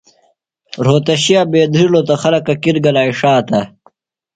[0.85, 3.59] رھوتشیہ بیدھرِلوۡ تہ خلکہ کِرہ گلا ݜاتہ۔